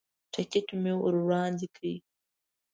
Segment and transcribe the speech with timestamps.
[0.33, 1.83] ټکټ مې ور وړاندې کړ.